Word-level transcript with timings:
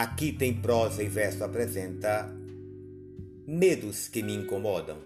Aqui 0.00 0.30
tem 0.30 0.54
prosa 0.54 1.02
e 1.02 1.08
verso 1.08 1.42
apresenta 1.42 2.32
medos 3.44 4.06
que 4.06 4.22
me 4.22 4.32
incomodam. 4.32 4.96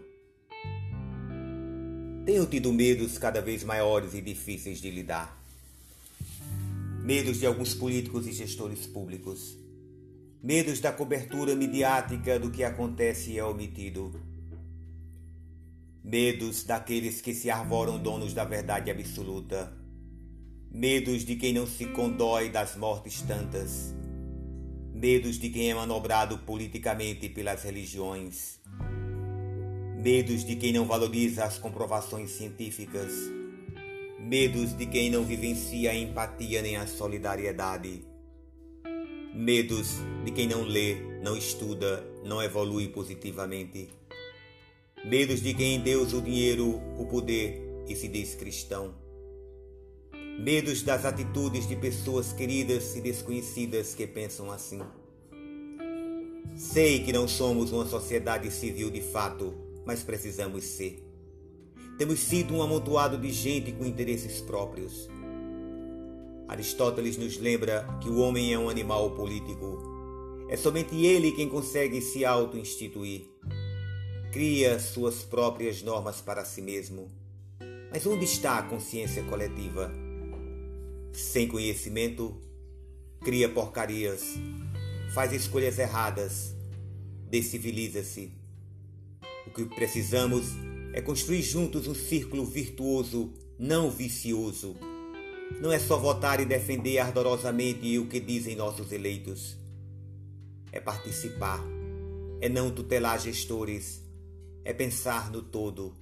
Tenho 2.26 2.45
tido 2.45 2.71
medos 2.75 3.17
cada 3.17 3.40
vez 3.40 3.65
maiores 3.65 4.13
e 4.13 4.21
difíceis 4.21 4.83
de 4.83 4.90
lidar. 4.90 5.43
Medos 7.03 7.39
de 7.39 7.47
alguns 7.47 7.72
políticos 7.72 8.26
e 8.26 8.33
gestores 8.33 8.87
públicos. 8.87 9.57
Medos 10.43 10.79
da 10.79 10.93
cobertura 10.93 11.56
midiática 11.56 12.38
do 12.38 12.51
que 12.51 12.63
acontece 12.63 13.31
e 13.31 13.38
é 13.38 13.45
omitido. 13.47 14.13
Medos 16.05 16.65
daqueles 16.65 17.23
que 17.23 17.33
se 17.33 17.49
arvoram 17.49 17.99
donos 17.99 18.35
da 18.35 18.45
verdade 18.45 18.91
absoluta. 18.91 19.73
Medos 20.71 21.24
de 21.24 21.37
quem 21.37 21.55
não 21.55 21.66
se 21.66 21.87
condói 21.87 22.51
das 22.51 22.77
mortes 22.77 23.23
tantas 23.23 24.02
medos 24.95 25.38
de 25.38 25.48
quem 25.48 25.70
é 25.70 25.74
manobrado 25.74 26.38
politicamente 26.38 27.28
pelas 27.28 27.62
religiões, 27.62 28.60
medos 29.96 30.45
de 30.45 30.55
quem 30.56 30.73
não 30.73 30.84
valoriza 30.84 31.45
as 31.45 31.59
comprovações 31.59 32.30
científicas, 32.30 33.12
medos 34.18 34.77
de 34.77 34.87
quem 34.87 35.10
não 35.10 35.24
vivencia 35.24 35.91
a 35.91 35.95
empatia 35.95 36.60
nem 36.60 36.77
a 36.77 36.87
solidariedade, 36.87 38.05
medos 39.34 39.96
de 40.24 40.30
quem 40.30 40.46
não 40.46 40.62
lê, 40.62 40.96
não 41.23 41.37
estuda, 41.37 42.06
não 42.23 42.43
evolui 42.43 42.88
positivamente, 42.88 43.88
medos 45.04 45.40
de 45.40 45.54
quem 45.54 45.80
Deus 45.80 46.12
o 46.12 46.20
dinheiro, 46.20 46.80
o 46.98 47.06
poder 47.06 47.60
e 47.88 47.96
se 47.96 48.09
diz 48.09 48.34
cristão 48.34 49.02
medos 50.38 50.83
das 50.83 51.05
atitudes 51.05 51.69
de 51.69 51.77
pessoas 51.77 52.33
queridas 52.33 52.97
e 52.97 53.01
desconhecidas 53.01 53.95
que 53.95 54.07
pensam 54.07 54.51
assim. 54.51 54.80
Sei 56.57 57.02
que 57.02 57.13
não 57.13 57.27
somos 57.27 57.73
uma 57.73 57.87
sociedade 57.87 58.51
civil 58.51 58.91
de 58.91 59.01
fato, 59.01 59.55
mas 59.87 60.02
precisamos 60.02 60.65
ser. 60.65 61.02
Temos 61.99 62.21
sido 62.21 62.55
um 62.55 62.63
amontoado 62.63 63.19
de 63.19 63.30
gente 63.30 63.73
com 63.73 63.85
interesses 63.85 64.41
próprios. 64.41 65.08
Aristóteles 66.48 67.17
nos 67.17 67.39
lembra 67.39 67.86
que 68.00 68.08
o 68.08 68.19
homem 68.19 68.52
é 68.52 68.58
um 68.58 68.69
animal 68.69 69.12
político. 69.12 69.80
É 70.48 70.56
somente 70.56 70.94
ele 71.06 71.33
quem 71.33 71.48
consegue 71.48 72.00
se 72.02 72.24
auto-instituir. 72.24 73.22
Cria 74.33 74.78
suas 74.78 75.22
próprias 75.22 75.83
normas 75.83 76.20
para 76.20 76.44
si 76.44 76.61
mesmo. 76.61 77.08
Mas 77.91 78.06
onde 78.06 78.24
está 78.24 78.58
a 78.58 78.62
consciência 78.62 79.22
coletiva? 79.24 79.92
Sem 81.12 81.46
conhecimento, 81.46 82.41
cria 83.20 83.48
porcarias, 83.48 84.22
faz 85.14 85.32
escolhas 85.32 85.78
erradas, 85.78 86.55
desciviliza-se. 87.28 88.32
O 89.46 89.50
que 89.50 89.64
precisamos 89.66 90.46
é 90.92 91.00
construir 91.00 91.42
juntos 91.42 91.86
um 91.86 91.94
círculo 91.94 92.44
virtuoso, 92.44 93.33
não 93.58 93.90
vicioso. 93.90 94.77
Não 95.60 95.70
é 95.70 95.78
só 95.78 95.98
votar 95.98 96.40
e 96.40 96.44
defender 96.44 96.98
ardorosamente 96.98 97.98
o 97.98 98.06
que 98.06 98.18
dizem 98.18 98.56
nossos 98.56 98.90
eleitos. 98.92 99.56
É 100.70 100.80
participar, 100.80 101.62
é 102.40 102.48
não 102.48 102.70
tutelar 102.70 103.20
gestores, 103.20 104.02
é 104.64 104.72
pensar 104.72 105.30
no 105.30 105.42
todo. 105.42 105.94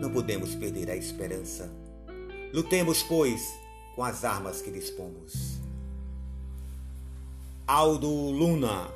Não 0.00 0.10
podemos 0.10 0.54
perder 0.54 0.90
a 0.90 0.96
esperança. 0.96 1.70
Lutemos, 2.52 3.02
pois, 3.02 3.42
com 3.94 4.02
as 4.02 4.24
armas 4.24 4.62
que 4.62 4.70
dispomos. 4.70 5.60
Aldo 7.66 8.08
Luna 8.08 8.90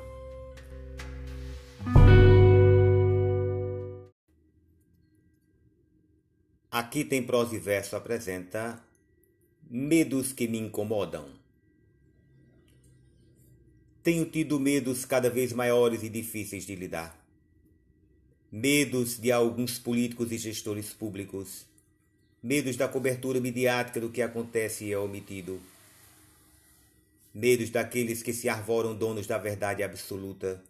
Aqui 6.69 7.03
tem 7.03 7.23
prosa 7.23 7.55
e 7.55 7.59
verso 7.59 7.95
apresenta 7.95 8.83
Medos 9.69 10.31
que 10.31 10.47
me 10.47 10.59
incomodam. 10.59 11.27
Tenho 14.03 14.25
tido 14.25 14.59
medos 14.59 15.03
cada 15.03 15.29
vez 15.29 15.51
maiores 15.51 16.03
e 16.03 16.09
difíceis 16.09 16.65
de 16.65 16.75
lidar. 16.75 17.19
Medos 18.51 19.17
de 19.17 19.31
alguns 19.31 19.79
políticos 19.79 20.31
e 20.31 20.37
gestores 20.37 20.93
públicos 20.93 21.65
medos 22.41 22.75
da 22.77 22.87
cobertura 22.87 23.39
midiática 23.39 23.99
do 23.99 24.09
que 24.09 24.21
acontece 24.21 24.85
e 24.85 24.93
é 24.93 24.97
omitido, 24.97 25.59
medos 27.33 27.69
daqueles 27.69 28.21
que 28.23 28.33
se 28.33 28.47
arvoram 28.47 28.95
donos 28.95 29.27
da 29.27 29.37
verdade 29.37 29.83
absoluta, 29.83 30.63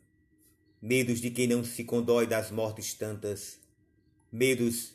medos 0.81 1.19
de 1.19 1.31
quem 1.31 1.47
não 1.47 1.63
se 1.63 1.83
condói 1.83 2.25
das 2.25 2.51
mortes 2.51 2.94
tantas, 2.94 3.59
medos 4.31 4.94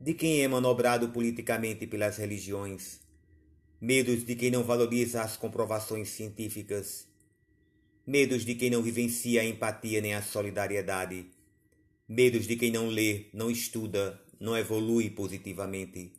de 0.00 0.14
quem 0.14 0.42
é 0.42 0.48
manobrado 0.48 1.08
politicamente 1.08 1.86
pelas 1.86 2.16
religiões, 2.16 3.00
medos 3.80 4.24
de 4.24 4.34
quem 4.34 4.50
não 4.50 4.64
valoriza 4.64 5.22
as 5.22 5.36
comprovações 5.36 6.08
científicas, 6.08 7.06
medos 8.06 8.44
de 8.44 8.54
quem 8.54 8.70
não 8.70 8.82
vivencia 8.82 9.40
a 9.40 9.44
empatia 9.44 10.00
nem 10.00 10.14
a 10.14 10.22
solidariedade, 10.22 11.26
medos 12.08 12.46
de 12.46 12.56
quem 12.56 12.70
não 12.70 12.88
lê, 12.88 13.26
não 13.32 13.50
estuda, 13.50 14.20
não 14.40 14.56
evolui 14.56 15.10
positivamente. 15.10 16.12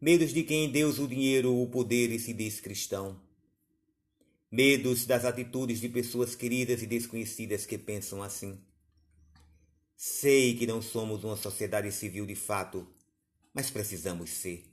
Medos 0.00 0.32
de 0.32 0.42
quem 0.42 0.70
Deus 0.70 0.98
o 0.98 1.06
dinheiro, 1.06 1.54
o 1.60 1.68
poder 1.68 2.10
e 2.10 2.18
se 2.18 2.32
diz 2.32 2.60
cristão. 2.60 3.20
Medos 4.50 5.06
das 5.06 5.24
atitudes 5.24 5.80
de 5.80 5.88
pessoas 5.88 6.34
queridas 6.34 6.82
e 6.82 6.86
desconhecidas 6.86 7.66
que 7.66 7.78
pensam 7.78 8.22
assim. 8.22 8.58
Sei 9.96 10.56
que 10.56 10.66
não 10.66 10.80
somos 10.80 11.22
uma 11.22 11.36
sociedade 11.36 11.92
civil 11.92 12.26
de 12.26 12.34
fato, 12.34 12.86
mas 13.54 13.70
precisamos 13.70 14.30
ser. 14.30 14.64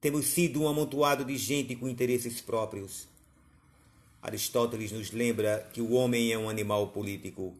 Temos 0.00 0.26
sido 0.26 0.62
um 0.62 0.68
amontoado 0.68 1.24
de 1.24 1.36
gente 1.36 1.76
com 1.76 1.88
interesses 1.88 2.40
próprios. 2.40 3.08
Aristóteles 4.20 4.92
nos 4.92 5.12
lembra 5.12 5.70
que 5.72 5.80
o 5.80 5.92
homem 5.92 6.32
é 6.32 6.36
um 6.36 6.48
animal 6.48 6.88
político. 6.88 7.56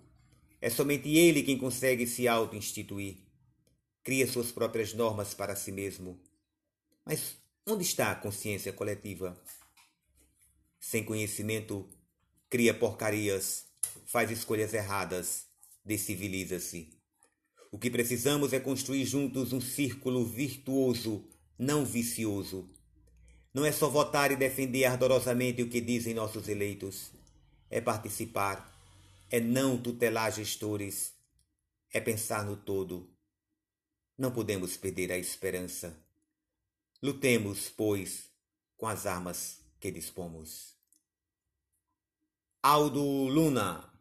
É 0.60 0.69
somente 0.69 1.09
ele 1.16 1.43
quem 1.43 1.56
consegue 1.56 2.06
se 2.06 2.26
auto-instituir 2.26 3.24
cria 4.04 4.31
suas 4.31 4.53
próprias 4.53 4.92
normas 4.92 5.32
para 5.32 5.56
si 5.56 5.72
mesmo. 5.72 6.20
Mas 7.06 7.38
onde 7.66 7.82
está 7.82 8.12
a 8.12 8.15
consciência 8.15 8.70
coletiva? 8.70 9.34
Sem 10.78 11.03
conhecimento, 11.03 11.88
cria 12.50 12.75
porcarias, 12.75 13.64
faz 14.04 14.31
escolhas 14.31 14.75
erradas, 14.75 15.47
desciviliza-se. 15.82 16.91
O 17.72 17.78
que 17.78 17.91
precisamos 17.91 18.53
é 18.53 18.60
construir 18.60 19.06
juntos 19.06 19.54
um 19.54 19.60
círculo 19.60 20.25
virtuoso, 20.26 21.26
não 21.59 21.84
vicioso. 21.84 22.69
Não 23.54 23.64
é 23.64 23.72
só 23.72 23.88
votar 23.88 24.31
e 24.31 24.37
defender 24.37 24.84
ardorosamente 24.84 25.62
o 25.62 25.70
que 25.70 25.81
dizem 25.81 26.12
nossos 26.12 26.47
eleitos. 26.48 27.10
É 27.70 27.81
participar, 27.81 28.70
é 29.31 29.41
não 29.41 29.78
tutelar 29.78 30.31
gestores, 30.31 31.14
é 31.91 32.00
pensar 32.00 32.44
no 32.44 32.56
todo 32.56 33.13
não 34.16 34.32
podemos 34.32 34.76
perder 34.76 35.12
a 35.12 35.19
esperança. 35.19 35.97
Lutemos, 37.02 37.69
pois, 37.69 38.30
com 38.76 38.86
as 38.86 39.06
armas 39.06 39.60
que 39.78 39.91
dispomos. 39.91 40.75
Aldo 42.62 43.02
Luna 43.02 43.94